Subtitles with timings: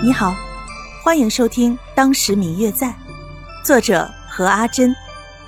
[0.00, 0.32] 你好，
[1.02, 2.86] 欢迎收听《当时明月在》，
[3.64, 4.94] 作者何阿珍，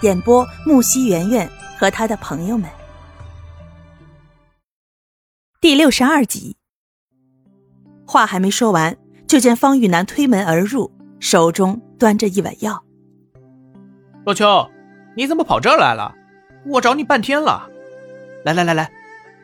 [0.00, 2.68] 演播木西圆圆和他的朋友们。
[5.60, 6.56] 第六十二集，
[8.04, 8.96] 话还没说完，
[9.28, 10.90] 就见方玉楠推门而入，
[11.20, 12.82] 手中端着一碗药。
[14.26, 14.68] 若秋，
[15.16, 16.12] 你怎么跑这儿来了？
[16.66, 17.70] 我找你半天了。
[18.44, 18.90] 来来来来，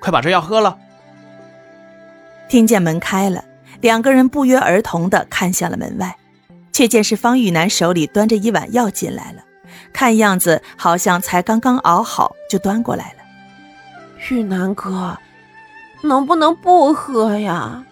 [0.00, 0.76] 快把这药喝了。
[2.48, 3.44] 听见门开了。
[3.80, 6.16] 两个人不约而同的看向了门外，
[6.72, 9.42] 却见是方玉楠手里端着一碗药进来了，
[9.92, 13.18] 看样子好像才刚刚熬好就端过来了。
[14.28, 15.16] 玉楠哥，
[16.02, 17.84] 能不能不喝呀？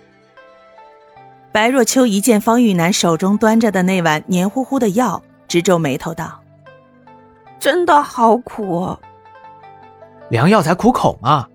[1.53, 6.41] 白若秋一见方玉楠手中端着的那碗黏糊糊的药，直皱眉头道
[7.61, 8.97] ：“真的好苦，
[10.31, 11.47] 良药才苦口嘛。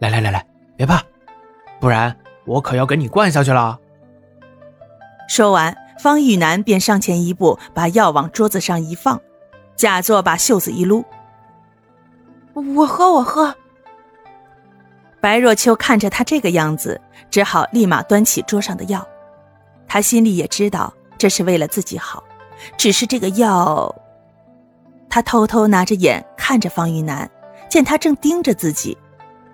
[0.00, 0.44] 来来来来，
[0.76, 1.00] 别怕，
[1.78, 2.14] 不然。”
[2.46, 3.78] 我可要给你灌下去了。
[5.28, 9.20] 说完，方玉楠便上前一步，把药往桌子上一放，
[9.74, 11.04] 假作把袖子一撸
[12.54, 13.54] ：“我喝，我喝。”
[15.20, 19.04] 白若秋看着他这个样子，只好立马端起桌上的药。
[19.88, 22.22] 他心里也知道这是为了自己好，
[22.76, 23.92] 只是这个药……
[25.08, 27.28] 他偷偷拿着眼看着方玉楠，
[27.68, 28.96] 见他正盯着自己，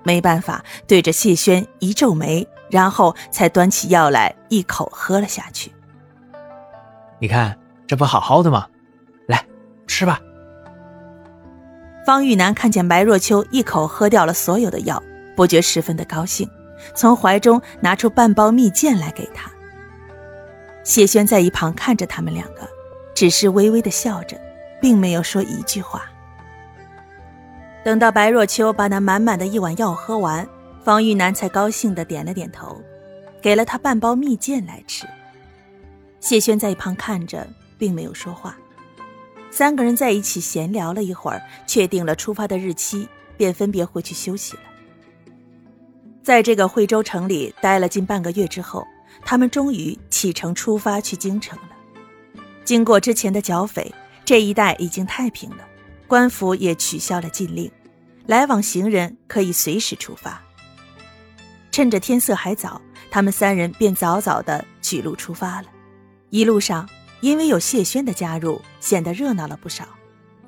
[0.03, 2.47] 没办法，对着谢轩一皱眉。
[2.73, 5.71] 然后才端起药来，一口喝了下去。
[7.19, 7.55] 你看，
[7.87, 8.67] 这不好好的吗？
[9.29, 9.45] 来，
[9.87, 10.19] 吃吧。
[12.07, 15.01] 方玉楠看见白若秋一口喝掉了所有的药，
[15.37, 16.49] 不觉十分的高兴，
[16.95, 19.51] 从怀中拿出半包蜜饯来给他。
[20.83, 22.67] 谢轩在一旁看着他们两个，
[23.15, 24.41] 只是微微的笑着，
[24.81, 26.05] 并没有说一句话。
[27.85, 30.49] 等到白若秋把那满满的一碗药喝完。
[30.85, 32.83] 方玉楠才高兴的点了点头，
[33.41, 35.07] 给了他半包蜜饯来吃。
[36.21, 37.47] 谢轩在一旁看着，
[37.79, 38.57] 并没有说话。
[39.51, 44.63] 三个人在一起闲聊了一会儿，确定了出发的日期，便分别回去休息了。
[46.23, 48.87] 在这个惠州城里待了近半个月之后，
[49.25, 51.69] 他们终于启程出发去京城了。
[52.65, 53.93] 经过之前的剿匪，
[54.25, 55.65] 这一带已经太平了，
[56.07, 57.71] 官府也取消了禁令，
[58.27, 60.43] 来往行人可以随时出发。
[61.73, 65.69] 趁着天色还早，他们三人便早早的取路出发了。
[66.29, 66.89] 一路上，
[67.23, 69.89] 因为有谢轩的加入，显得热闹了不少。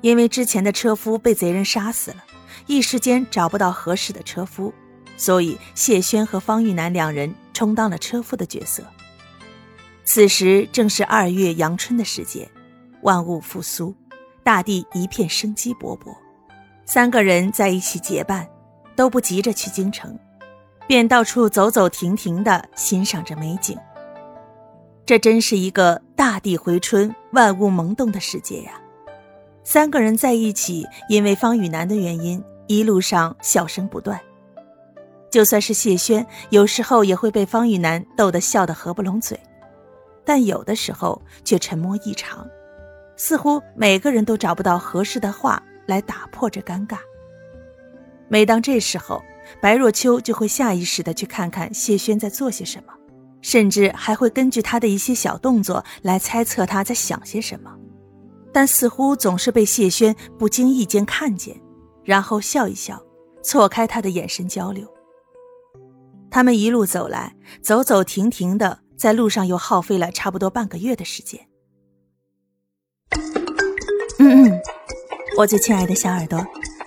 [0.01, 2.23] 因为之前的车夫被贼人杀死了，
[2.67, 4.71] 一时间找不到合适的车夫，
[5.17, 8.83] 所以谢轩和方玉楠两人充当了车夫的角色。
[10.03, 12.47] 此时正是二月阳春的时节，
[13.01, 13.95] 万物复苏，
[14.43, 16.15] 大地一片生机勃勃。
[16.85, 18.47] 三个人在一起结伴，
[18.95, 20.15] 都不急着去京城。
[20.87, 23.77] 便到处走走停停的欣赏着美景。
[25.05, 28.71] 这真是一个大地回春、万物萌动的世界呀！
[29.63, 34.19] 三个人在一起，因为方雨楠的原因，一路上笑声不断。
[35.29, 39.39] 就算是谢轩，有时候也会被方雨楠逗得笑得合不拢嘴，
[40.23, 42.47] 但有的时候却沉默异常，
[43.15, 46.97] 似乎每个人都找不到合适的话来打破这尴尬。
[48.27, 49.21] 每当这时候，
[49.61, 52.93] 白若秋就会下意识的去看看谢轩在做些什么，
[53.41, 57.71] 甚至还会根据他的一些小动作来猜测他在想些什么，
[58.51, 61.55] 但似乎总是被谢轩不经意间看见，
[62.03, 63.01] 然后笑一笑，
[63.43, 64.87] 错开他的眼神交流。
[66.31, 71.47] 他们一路走来，走走停停的，在路上又耗费了差不多半个月的时间。
[74.17, 74.61] 嗯嗯，
[75.37, 76.45] 我最亲爱的小耳朵。